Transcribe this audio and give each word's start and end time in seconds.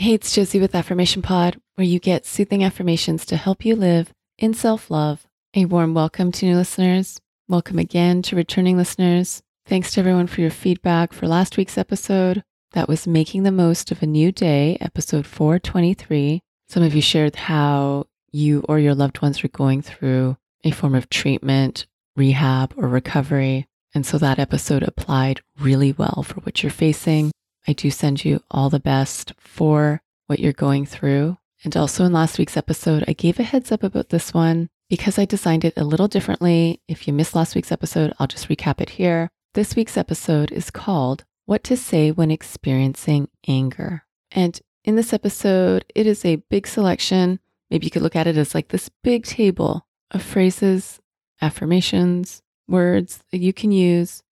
Hey, 0.00 0.14
it's 0.14 0.34
Josie 0.34 0.60
with 0.60 0.74
Affirmation 0.74 1.20
Pod, 1.20 1.60
where 1.74 1.86
you 1.86 1.98
get 1.98 2.24
soothing 2.24 2.64
affirmations 2.64 3.26
to 3.26 3.36
help 3.36 3.66
you 3.66 3.76
live 3.76 4.14
in 4.38 4.54
self 4.54 4.90
love. 4.90 5.26
A 5.52 5.66
warm 5.66 5.92
welcome 5.92 6.32
to 6.32 6.46
new 6.46 6.56
listeners. 6.56 7.20
Welcome 7.48 7.78
again 7.78 8.22
to 8.22 8.34
returning 8.34 8.78
listeners. 8.78 9.42
Thanks 9.66 9.92
to 9.92 10.00
everyone 10.00 10.26
for 10.26 10.40
your 10.40 10.48
feedback 10.48 11.12
for 11.12 11.28
last 11.28 11.58
week's 11.58 11.76
episode. 11.76 12.42
That 12.72 12.88
was 12.88 13.06
Making 13.06 13.42
the 13.42 13.52
Most 13.52 13.92
of 13.92 14.02
a 14.02 14.06
New 14.06 14.32
Day, 14.32 14.78
episode 14.80 15.26
423. 15.26 16.40
Some 16.70 16.82
of 16.82 16.94
you 16.94 17.02
shared 17.02 17.36
how 17.36 18.06
you 18.32 18.64
or 18.70 18.78
your 18.78 18.94
loved 18.94 19.20
ones 19.20 19.42
were 19.42 19.50
going 19.50 19.82
through 19.82 20.38
a 20.64 20.70
form 20.70 20.94
of 20.94 21.10
treatment, 21.10 21.86
rehab, 22.16 22.72
or 22.78 22.88
recovery. 22.88 23.66
And 23.94 24.06
so 24.06 24.16
that 24.16 24.38
episode 24.38 24.82
applied 24.82 25.42
really 25.60 25.92
well 25.92 26.24
for 26.26 26.40
what 26.40 26.62
you're 26.62 26.72
facing. 26.72 27.32
I 27.66 27.72
do 27.72 27.90
send 27.90 28.24
you 28.24 28.42
all 28.50 28.70
the 28.70 28.80
best 28.80 29.32
for 29.38 30.02
what 30.26 30.38
you're 30.38 30.52
going 30.52 30.86
through. 30.86 31.38
And 31.64 31.76
also 31.76 32.04
in 32.04 32.12
last 32.12 32.38
week's 32.38 32.56
episode, 32.56 33.04
I 33.06 33.12
gave 33.12 33.38
a 33.38 33.42
heads 33.42 33.70
up 33.70 33.82
about 33.82 34.08
this 34.08 34.32
one 34.32 34.68
because 34.88 35.18
I 35.18 35.24
designed 35.24 35.64
it 35.64 35.74
a 35.76 35.84
little 35.84 36.08
differently. 36.08 36.80
If 36.88 37.06
you 37.06 37.12
missed 37.12 37.34
last 37.34 37.54
week's 37.54 37.72
episode, 37.72 38.14
I'll 38.18 38.26
just 38.26 38.48
recap 38.48 38.80
it 38.80 38.90
here. 38.90 39.28
This 39.54 39.76
week's 39.76 39.96
episode 39.96 40.52
is 40.52 40.70
called 40.70 41.24
What 41.46 41.62
to 41.64 41.76
Say 41.76 42.10
When 42.10 42.30
Experiencing 42.30 43.28
Anger. 43.46 44.04
And 44.30 44.58
in 44.84 44.96
this 44.96 45.12
episode, 45.12 45.84
it 45.94 46.06
is 46.06 46.24
a 46.24 46.36
big 46.36 46.66
selection. 46.66 47.40
Maybe 47.70 47.86
you 47.86 47.90
could 47.90 48.02
look 48.02 48.16
at 48.16 48.26
it 48.26 48.36
as 48.36 48.54
like 48.54 48.68
this 48.68 48.90
big 49.02 49.24
table 49.24 49.86
of 50.10 50.22
phrases, 50.22 51.00
affirmations, 51.42 52.42
words 52.66 53.22
that 53.32 53.38
you 53.38 53.52
can 53.52 53.72
use 53.72 54.22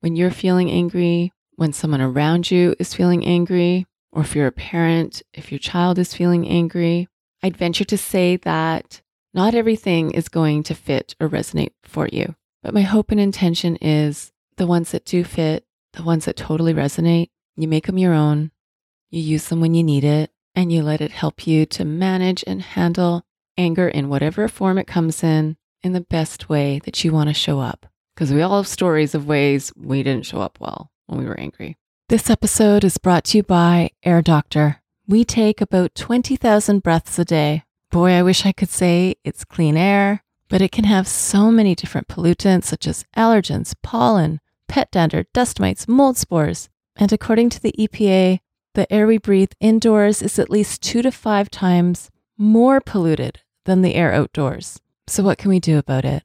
when 0.00 0.16
you're 0.16 0.30
feeling 0.30 0.70
angry, 0.70 1.32
when 1.56 1.72
someone 1.72 2.00
around 2.00 2.50
you 2.50 2.74
is 2.78 2.94
feeling 2.94 3.24
angry, 3.24 3.86
or 4.12 4.22
if 4.22 4.36
you're 4.36 4.46
a 4.46 4.52
parent, 4.52 5.22
if 5.32 5.50
your 5.50 5.58
child 5.58 5.98
is 5.98 6.14
feeling 6.14 6.48
angry. 6.48 7.08
I'd 7.42 7.56
venture 7.56 7.84
to 7.84 7.98
say 7.98 8.36
that 8.36 9.00
not 9.34 9.54
everything 9.54 10.12
is 10.12 10.28
going 10.28 10.62
to 10.64 10.74
fit 10.74 11.14
or 11.18 11.28
resonate 11.28 11.72
for 11.82 12.08
you. 12.12 12.36
But 12.62 12.74
my 12.74 12.82
hope 12.82 13.10
and 13.10 13.18
intention 13.18 13.76
is 13.76 14.32
the 14.56 14.66
ones 14.66 14.92
that 14.92 15.04
do 15.04 15.24
fit, 15.24 15.64
the 15.94 16.02
ones 16.02 16.26
that 16.26 16.36
totally 16.36 16.74
resonate, 16.74 17.30
you 17.56 17.66
make 17.66 17.86
them 17.86 17.98
your 17.98 18.12
own, 18.12 18.52
you 19.10 19.20
use 19.20 19.48
them 19.48 19.60
when 19.60 19.74
you 19.74 19.82
need 19.82 20.04
it, 20.04 20.30
and 20.54 20.72
you 20.72 20.82
let 20.82 21.00
it 21.00 21.10
help 21.10 21.46
you 21.46 21.66
to 21.66 21.84
manage 21.84 22.44
and 22.46 22.62
handle 22.62 23.24
anger 23.58 23.88
in 23.88 24.08
whatever 24.08 24.46
form 24.46 24.78
it 24.78 24.86
comes 24.86 25.24
in, 25.24 25.56
in 25.82 25.92
the 25.92 26.00
best 26.00 26.48
way 26.48 26.80
that 26.84 27.02
you 27.02 27.12
want 27.12 27.28
to 27.28 27.34
show 27.34 27.58
up. 27.58 27.86
Because 28.14 28.32
we 28.32 28.42
all 28.42 28.58
have 28.58 28.68
stories 28.68 29.14
of 29.14 29.26
ways 29.26 29.72
we 29.76 30.02
didn't 30.02 30.26
show 30.26 30.40
up 30.40 30.58
well 30.60 30.91
when 31.06 31.18
we 31.18 31.26
were 31.26 31.38
angry. 31.38 31.76
This 32.08 32.28
episode 32.28 32.84
is 32.84 32.98
brought 32.98 33.24
to 33.24 33.38
you 33.38 33.42
by 33.42 33.90
Air 34.02 34.22
Doctor. 34.22 34.82
We 35.06 35.24
take 35.24 35.60
about 35.60 35.94
20,000 35.94 36.82
breaths 36.82 37.18
a 37.18 37.24
day. 37.24 37.64
Boy, 37.90 38.12
I 38.12 38.22
wish 38.22 38.46
I 38.46 38.52
could 38.52 38.70
say 38.70 39.16
it's 39.24 39.44
clean 39.44 39.76
air, 39.76 40.22
but 40.48 40.62
it 40.62 40.72
can 40.72 40.84
have 40.84 41.08
so 41.08 41.50
many 41.50 41.74
different 41.74 42.08
pollutants 42.08 42.64
such 42.64 42.86
as 42.86 43.04
allergens, 43.16 43.74
pollen, 43.82 44.40
pet 44.68 44.90
dander, 44.90 45.24
dust 45.32 45.60
mites, 45.60 45.88
mold 45.88 46.16
spores. 46.16 46.68
And 46.96 47.12
according 47.12 47.50
to 47.50 47.60
the 47.60 47.74
EPA, 47.78 48.40
the 48.74 48.90
air 48.92 49.06
we 49.06 49.18
breathe 49.18 49.52
indoors 49.60 50.22
is 50.22 50.38
at 50.38 50.50
least 50.50 50.82
two 50.82 51.02
to 51.02 51.10
five 51.10 51.50
times 51.50 52.10
more 52.38 52.80
polluted 52.80 53.40
than 53.64 53.82
the 53.82 53.94
air 53.94 54.12
outdoors. 54.12 54.80
So, 55.06 55.22
what 55.22 55.38
can 55.38 55.50
we 55.50 55.60
do 55.60 55.78
about 55.78 56.04
it? 56.04 56.24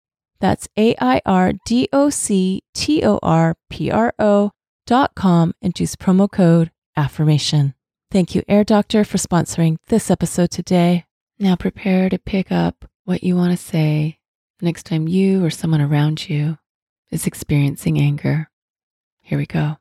that's 0.41 0.67
A 0.77 0.95
I 0.99 1.21
R 1.25 1.53
D 1.65 1.87
O 1.93 2.09
C 2.09 2.63
T 2.73 3.05
O 3.05 3.19
R 3.23 3.55
P 3.69 3.89
R 3.89 4.13
O 4.19 4.51
dot 4.85 5.15
com 5.15 5.53
and 5.61 5.79
use 5.79 5.95
promo 5.95 6.29
code 6.29 6.71
AFFIRMATION. 6.97 7.75
Thank 8.09 8.35
you, 8.35 8.43
Air 8.49 8.65
Doctor, 8.65 9.05
for 9.05 9.17
sponsoring 9.17 9.77
this 9.87 10.11
episode 10.11 10.51
today. 10.51 11.05
Now 11.39 11.55
prepare 11.55 12.09
to 12.09 12.19
pick 12.19 12.51
up 12.51 12.83
what 13.05 13.23
you 13.23 13.35
want 13.35 13.51
to 13.51 13.57
say 13.57 14.19
next 14.61 14.83
time 14.83 15.07
you 15.07 15.45
or 15.45 15.49
someone 15.49 15.81
around 15.81 16.29
you 16.29 16.57
is 17.09 17.25
experiencing 17.25 17.99
anger. 17.99 18.49
Here 19.21 19.37
we 19.37 19.45
go. 19.45 19.77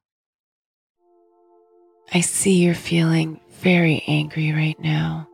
I 2.13 2.21
see 2.21 2.63
you're 2.63 2.75
feeling 2.75 3.41
very 3.61 4.05
angry 4.07 4.53
right 4.53 4.79
now. 4.81 5.29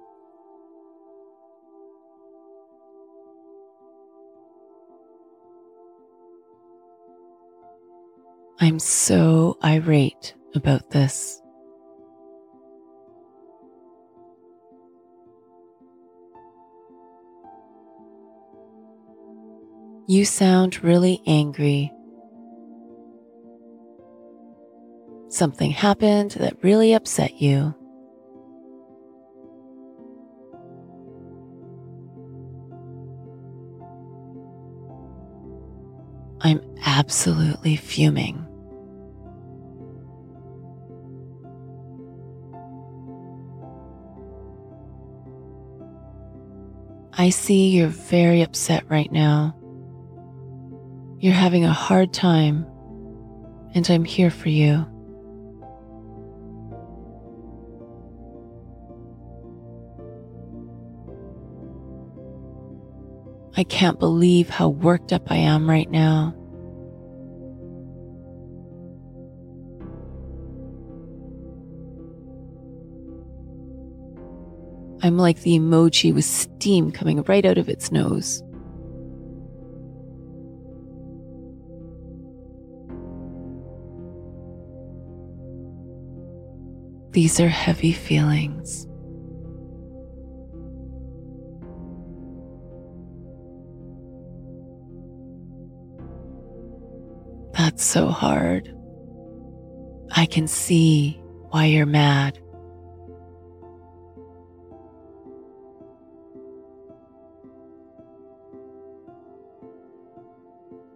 I'm 8.66 8.80
so 8.80 9.58
irate 9.62 10.34
about 10.56 10.90
this. 10.90 11.40
You 20.08 20.24
sound 20.24 20.82
really 20.82 21.22
angry. 21.28 21.92
Something 25.28 25.70
happened 25.70 26.32
that 26.32 26.60
really 26.64 26.92
upset 26.92 27.40
you. 27.40 27.72
I'm 36.40 36.60
absolutely 36.84 37.76
fuming. 37.76 38.45
I 47.26 47.30
see 47.30 47.70
you're 47.70 47.88
very 47.88 48.42
upset 48.42 48.88
right 48.88 49.10
now. 49.10 49.56
You're 51.18 51.32
having 51.32 51.64
a 51.64 51.72
hard 51.72 52.12
time, 52.12 52.64
and 53.74 53.90
I'm 53.90 54.04
here 54.04 54.30
for 54.30 54.48
you. 54.48 54.86
I 63.56 63.64
can't 63.64 63.98
believe 63.98 64.48
how 64.48 64.68
worked 64.68 65.12
up 65.12 65.28
I 65.28 65.38
am 65.38 65.68
right 65.68 65.90
now. 65.90 66.32
I'm 75.06 75.18
like 75.18 75.42
the 75.42 75.56
emoji 75.56 76.12
with 76.12 76.24
steam 76.24 76.90
coming 76.90 77.22
right 77.22 77.44
out 77.44 77.58
of 77.58 77.68
its 77.68 77.92
nose. 77.92 78.42
These 87.12 87.38
are 87.38 87.48
heavy 87.48 87.92
feelings. 87.92 88.88
That's 97.56 97.84
so 97.84 98.08
hard. 98.08 98.74
I 100.16 100.26
can 100.26 100.48
see 100.48 101.22
why 101.50 101.66
you're 101.66 101.86
mad. 101.86 102.40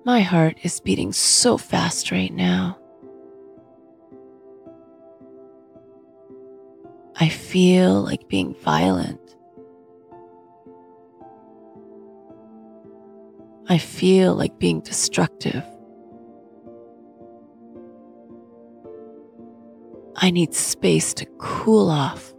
My 0.05 0.21
heart 0.21 0.57
is 0.63 0.81
beating 0.81 1.13
so 1.13 1.59
fast 1.59 2.11
right 2.11 2.33
now. 2.33 2.79
I 7.17 7.29
feel 7.29 8.01
like 8.03 8.27
being 8.29 8.55
violent. 8.55 9.21
I 13.69 13.77
feel 13.77 14.35
like 14.35 14.59
being 14.59 14.81
destructive. 14.81 15.63
I 20.17 20.31
need 20.31 20.55
space 20.55 21.13
to 21.15 21.27
cool 21.39 21.91
off 21.91 22.33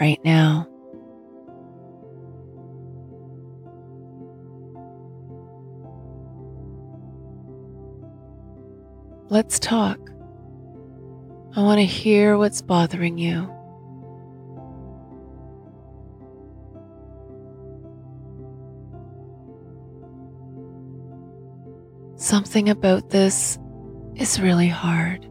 right 0.00 0.20
now. 0.24 0.68
Let's 9.30 9.58
talk. 9.58 9.98
I 11.54 11.60
want 11.60 11.80
to 11.80 11.84
hear 11.84 12.38
what's 12.38 12.62
bothering 12.62 13.18
you. 13.18 13.54
Something 22.16 22.70
about 22.70 23.10
this 23.10 23.58
is 24.16 24.40
really 24.40 24.68
hard. 24.68 25.24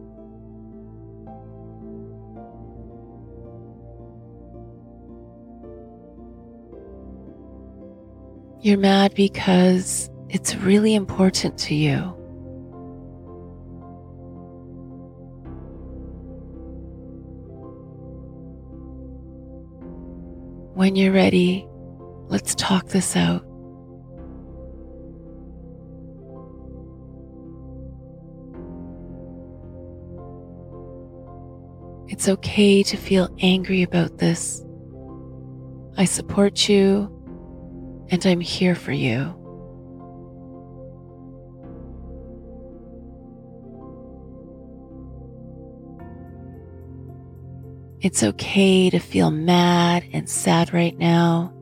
You're 8.60 8.78
mad 8.78 9.14
because 9.14 10.08
it's 10.28 10.54
really 10.54 10.94
important 10.94 11.58
to 11.58 11.74
you. 11.74 12.17
When 20.78 20.94
you're 20.94 21.12
ready, 21.12 21.66
let's 22.28 22.54
talk 22.54 22.86
this 22.86 23.16
out. 23.16 23.44
It's 32.06 32.28
okay 32.28 32.84
to 32.84 32.96
feel 32.96 33.28
angry 33.40 33.82
about 33.82 34.18
this. 34.18 34.64
I 35.96 36.04
support 36.04 36.68
you 36.68 37.12
and 38.10 38.24
I'm 38.24 38.38
here 38.38 38.76
for 38.76 38.92
you. 38.92 39.34
It's 48.00 48.22
okay 48.22 48.90
to 48.90 49.00
feel 49.00 49.32
mad 49.32 50.04
and 50.12 50.30
sad 50.30 50.72
right 50.72 50.96
now. 50.96 51.52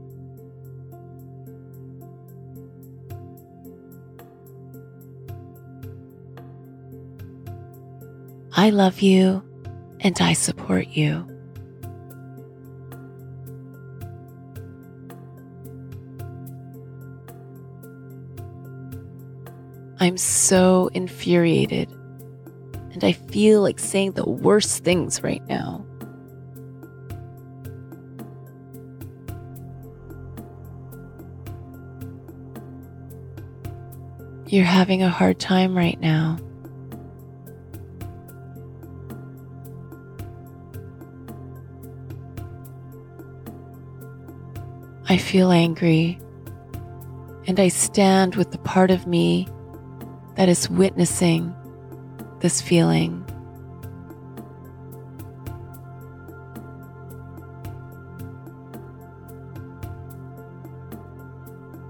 I 8.52 8.70
love 8.70 9.00
you 9.00 9.42
and 10.00 10.20
I 10.20 10.34
support 10.34 10.88
you. 10.88 11.26
I'm 19.98 20.18
so 20.18 20.90
infuriated, 20.92 21.90
and 22.92 23.02
I 23.02 23.12
feel 23.12 23.62
like 23.62 23.78
saying 23.78 24.12
the 24.12 24.28
worst 24.28 24.84
things 24.84 25.22
right 25.22 25.44
now. 25.48 25.86
You're 34.48 34.64
having 34.64 35.02
a 35.02 35.08
hard 35.08 35.40
time 35.40 35.76
right 35.76 36.00
now. 36.00 36.38
I 45.08 45.16
feel 45.16 45.50
angry, 45.50 46.20
and 47.48 47.58
I 47.58 47.68
stand 47.68 48.36
with 48.36 48.52
the 48.52 48.58
part 48.58 48.92
of 48.92 49.06
me 49.06 49.48
that 50.36 50.48
is 50.48 50.70
witnessing 50.70 51.52
this 52.40 52.60
feeling. 52.60 53.24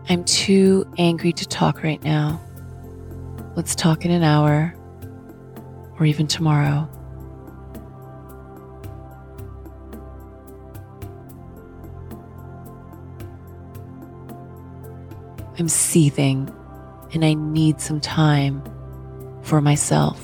I'm 0.08 0.24
too 0.24 0.90
angry 0.96 1.32
to 1.34 1.46
talk 1.46 1.82
right 1.82 2.02
now. 2.02 2.40
Let's 3.56 3.74
talk 3.74 4.04
in 4.04 4.10
an 4.10 4.22
hour 4.22 4.74
or 5.98 6.04
even 6.04 6.26
tomorrow. 6.26 6.90
I'm 15.58 15.70
seething 15.70 16.54
and 17.14 17.24
I 17.24 17.32
need 17.32 17.80
some 17.80 17.98
time 17.98 18.62
for 19.40 19.62
myself. 19.62 20.22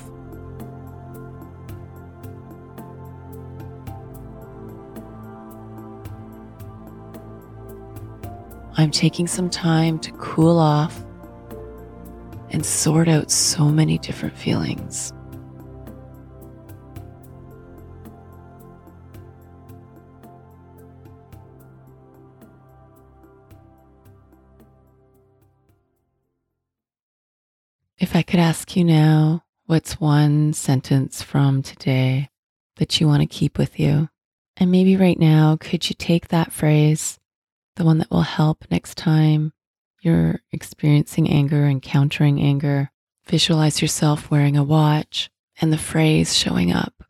I'm 8.77 8.91
taking 8.91 9.27
some 9.27 9.49
time 9.49 9.99
to 10.01 10.13
cool 10.13 10.59
off 10.59 11.03
and 12.53 12.65
sort 12.65 13.09
out 13.09 13.31
so 13.31 13.65
many 13.65 13.99
different 13.99 14.37
feelings. 14.37 15.13
If 27.99 28.17
I 28.17 28.23
could 28.23 28.41
ask 28.41 28.77
you 28.77 28.85
now, 28.85 29.45
what's 29.67 30.01
one 30.01 30.53
sentence 30.53 31.23
from 31.23 31.63
today 31.63 32.29
that 32.77 33.01
you 33.01 33.07
want 33.07 33.23
to 33.23 33.27
keep 33.27 33.57
with 33.57 33.81
you? 33.81 34.09
And 34.57 34.71
maybe 34.71 34.97
right 34.97 35.19
now, 35.19 35.57
could 35.59 35.89
you 35.89 35.95
take 35.99 36.29
that 36.29 36.53
phrase, 36.53 37.19
the 37.77 37.85
one 37.85 37.99
that 37.99 38.11
will 38.11 38.23
help 38.23 38.67
next 38.71 38.99
time 38.99 39.53
you're 40.03 40.41
experiencing 40.51 41.31
anger, 41.31 41.67
encountering 41.67 42.41
anger? 42.41 42.91
Visualize 43.27 43.81
yourself 43.81 44.31
wearing 44.31 44.57
a 44.57 44.65
watch 44.65 45.31
and 45.61 45.73
the 45.73 45.79
phrase 45.79 46.35
showing 46.37 46.73
up, 46.73 47.05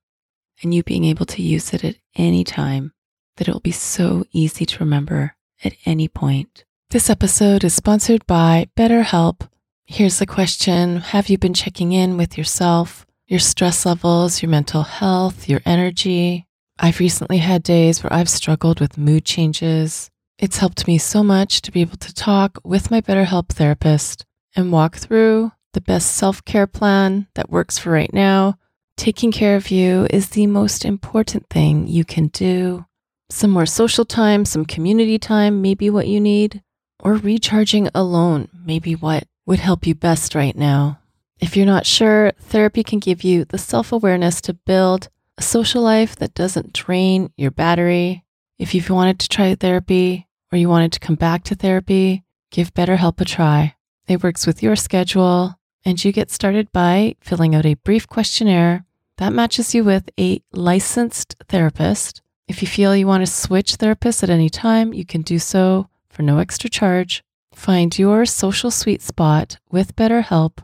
and 0.62 0.74
you 0.74 0.82
being 0.82 1.04
able 1.04 1.26
to 1.26 1.42
use 1.42 1.72
it 1.72 1.84
at 1.84 1.96
any 2.14 2.44
time, 2.44 2.92
that 3.36 3.48
it 3.48 3.52
will 3.52 3.60
be 3.60 3.72
so 3.72 4.24
easy 4.32 4.66
to 4.66 4.78
remember 4.78 5.34
at 5.64 5.74
any 5.86 6.06
point. 6.06 6.64
This 6.90 7.08
episode 7.08 7.64
is 7.64 7.74
sponsored 7.74 8.26
by 8.26 8.68
BetterHelp. 8.76 9.48
Here's 9.86 10.18
the 10.18 10.26
question 10.26 10.98
Have 10.98 11.28
you 11.28 11.38
been 11.38 11.54
checking 11.54 11.92
in 11.92 12.16
with 12.16 12.36
yourself, 12.36 13.06
your 13.26 13.40
stress 13.40 13.86
levels, 13.86 14.42
your 14.42 14.50
mental 14.50 14.82
health, 14.82 15.48
your 15.48 15.60
energy? 15.64 16.46
I've 16.78 17.00
recently 17.00 17.38
had 17.38 17.62
days 17.62 18.02
where 18.02 18.12
I've 18.12 18.28
struggled 18.28 18.80
with 18.80 18.98
mood 18.98 19.24
changes. 19.24 20.10
It's 20.38 20.58
helped 20.58 20.86
me 20.86 20.98
so 20.98 21.22
much 21.22 21.62
to 21.62 21.72
be 21.72 21.80
able 21.80 21.98
to 21.98 22.14
talk 22.14 22.58
with 22.64 22.90
my 22.90 23.00
BetterHelp 23.00 23.48
therapist 23.50 24.24
and 24.56 24.72
walk 24.72 24.96
through 24.96 25.52
the 25.72 25.80
best 25.80 26.16
self 26.16 26.44
care 26.44 26.66
plan 26.66 27.28
that 27.34 27.50
works 27.50 27.78
for 27.78 27.90
right 27.90 28.12
now. 28.12 28.58
Taking 28.96 29.32
care 29.32 29.56
of 29.56 29.70
you 29.70 30.06
is 30.10 30.30
the 30.30 30.46
most 30.46 30.84
important 30.84 31.48
thing 31.48 31.86
you 31.86 32.04
can 32.04 32.28
do. 32.28 32.84
Some 33.30 33.50
more 33.50 33.66
social 33.66 34.04
time, 34.04 34.44
some 34.44 34.66
community 34.66 35.18
time, 35.18 35.62
maybe 35.62 35.88
what 35.88 36.06
you 36.06 36.20
need, 36.20 36.62
or 37.00 37.14
recharging 37.14 37.88
alone, 37.94 38.48
maybe 38.64 38.94
what 38.94 39.24
would 39.46 39.58
help 39.58 39.86
you 39.86 39.94
best 39.94 40.34
right 40.34 40.56
now. 40.56 40.98
If 41.40 41.56
you're 41.56 41.66
not 41.66 41.86
sure, 41.86 42.32
therapy 42.38 42.84
can 42.84 42.98
give 42.98 43.24
you 43.24 43.44
the 43.44 43.58
self 43.58 43.90
awareness 43.90 44.40
to 44.42 44.54
build 44.54 45.08
a 45.38 45.42
social 45.42 45.82
life 45.82 46.14
that 46.16 46.34
doesn't 46.34 46.72
drain 46.72 47.32
your 47.36 47.50
battery. 47.50 48.21
If 48.58 48.74
you've 48.74 48.90
wanted 48.90 49.18
to 49.20 49.28
try 49.28 49.54
therapy 49.54 50.28
or 50.50 50.58
you 50.58 50.68
wanted 50.68 50.92
to 50.92 51.00
come 51.00 51.16
back 51.16 51.44
to 51.44 51.54
therapy, 51.54 52.24
give 52.50 52.74
BetterHelp 52.74 53.20
a 53.20 53.24
try. 53.24 53.74
It 54.06 54.22
works 54.22 54.46
with 54.46 54.62
your 54.62 54.76
schedule, 54.76 55.56
and 55.84 56.02
you 56.04 56.12
get 56.12 56.30
started 56.30 56.70
by 56.72 57.16
filling 57.20 57.54
out 57.54 57.66
a 57.66 57.74
brief 57.74 58.06
questionnaire 58.06 58.84
that 59.18 59.32
matches 59.32 59.74
you 59.74 59.84
with 59.84 60.10
a 60.18 60.42
licensed 60.52 61.36
therapist. 61.48 62.22
If 62.48 62.60
you 62.60 62.68
feel 62.68 62.94
you 62.94 63.06
want 63.06 63.24
to 63.24 63.32
switch 63.32 63.78
therapists 63.78 64.22
at 64.22 64.30
any 64.30 64.50
time, 64.50 64.92
you 64.92 65.04
can 65.04 65.22
do 65.22 65.38
so 65.38 65.88
for 66.08 66.22
no 66.22 66.38
extra 66.38 66.68
charge. 66.68 67.22
Find 67.54 67.98
your 67.98 68.26
social 68.26 68.70
sweet 68.70 69.02
spot 69.02 69.58
with 69.70 69.96
BetterHelp. 69.96 70.58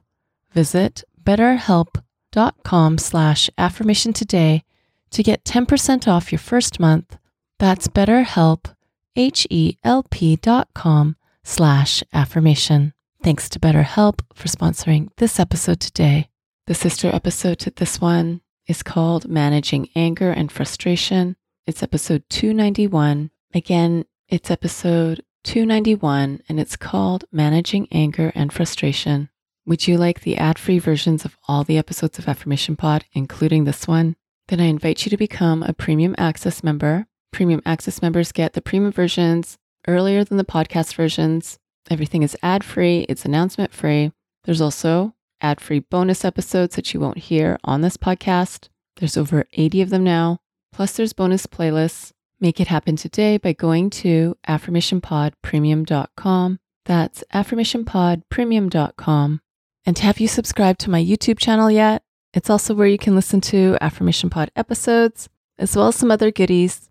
Visit 0.52 1.04
betterhelp.com 1.22 2.98
slash 2.98 3.50
affirmation 3.58 4.12
today 4.12 4.64
to 5.10 5.22
get 5.22 5.44
10% 5.44 6.08
off 6.08 6.32
your 6.32 6.38
first 6.38 6.80
month. 6.80 7.16
That's 7.58 7.88
betterhelp, 7.88 8.72
H-E-L-P 9.16 10.36
dot 10.36 10.68
com 10.74 11.16
slash 11.42 12.04
affirmation. 12.12 12.94
Thanks 13.24 13.48
to 13.48 13.58
BetterHelp 13.58 14.20
for 14.32 14.46
sponsoring 14.46 15.08
this 15.16 15.40
episode 15.40 15.80
today. 15.80 16.28
The 16.68 16.74
sister 16.74 17.10
episode 17.12 17.58
to 17.60 17.70
this 17.70 18.00
one 18.00 18.42
is 18.68 18.84
called 18.84 19.28
Managing 19.28 19.88
Anger 19.96 20.30
and 20.30 20.52
Frustration. 20.52 21.34
It's 21.66 21.82
episode 21.82 22.22
291. 22.30 23.32
Again, 23.52 24.04
it's 24.28 24.52
episode 24.52 25.24
291 25.42 26.42
and 26.48 26.60
it's 26.60 26.76
called 26.76 27.24
Managing 27.32 27.88
Anger 27.90 28.30
and 28.36 28.52
Frustration. 28.52 29.30
Would 29.66 29.88
you 29.88 29.98
like 29.98 30.20
the 30.20 30.36
ad 30.36 30.60
free 30.60 30.78
versions 30.78 31.24
of 31.24 31.36
all 31.48 31.64
the 31.64 31.76
episodes 31.76 32.20
of 32.20 32.28
Affirmation 32.28 32.76
Pod, 32.76 33.04
including 33.14 33.64
this 33.64 33.88
one? 33.88 34.14
Then 34.46 34.60
I 34.60 34.66
invite 34.66 35.04
you 35.04 35.10
to 35.10 35.16
become 35.16 35.64
a 35.64 35.72
premium 35.72 36.14
access 36.18 36.62
member. 36.62 37.06
Premium 37.32 37.62
access 37.64 38.02
members 38.02 38.32
get 38.32 38.54
the 38.54 38.60
premium 38.60 38.92
versions 38.92 39.56
earlier 39.86 40.24
than 40.24 40.38
the 40.38 40.44
podcast 40.44 40.94
versions. 40.94 41.58
Everything 41.90 42.22
is 42.22 42.36
ad 42.42 42.62
free, 42.64 43.06
it's 43.08 43.24
announcement 43.24 43.72
free. 43.72 44.12
There's 44.44 44.60
also 44.60 45.14
ad 45.40 45.60
free 45.60 45.80
bonus 45.80 46.24
episodes 46.24 46.76
that 46.76 46.92
you 46.92 47.00
won't 47.00 47.18
hear 47.18 47.58
on 47.64 47.80
this 47.80 47.96
podcast. 47.96 48.68
There's 48.96 49.16
over 49.16 49.46
80 49.52 49.82
of 49.82 49.90
them 49.90 50.04
now. 50.04 50.38
Plus, 50.72 50.96
there's 50.96 51.12
bonus 51.12 51.46
playlists. 51.46 52.12
Make 52.40 52.60
it 52.60 52.68
happen 52.68 52.94
today 52.96 53.36
by 53.36 53.52
going 53.52 53.90
to 53.90 54.36
affirmationpodpremium.com. 54.46 56.58
That's 56.84 57.24
affirmationpodpremium.com. 57.34 59.40
And 59.84 59.98
have 59.98 60.20
you 60.20 60.28
subscribed 60.28 60.78
to 60.80 60.90
my 60.90 61.02
YouTube 61.02 61.38
channel 61.38 61.70
yet? 61.70 62.02
It's 62.34 62.50
also 62.50 62.74
where 62.74 62.86
you 62.86 62.98
can 62.98 63.14
listen 63.14 63.40
to 63.42 63.78
Affirmation 63.80 64.30
Pod 64.30 64.50
episodes, 64.54 65.28
as 65.58 65.74
well 65.74 65.88
as 65.88 65.96
some 65.96 66.10
other 66.10 66.30
goodies. 66.30 66.90